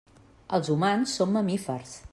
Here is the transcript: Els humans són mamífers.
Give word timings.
Els 0.59 0.71
humans 0.75 1.15
són 1.21 1.35
mamífers. 1.37 1.97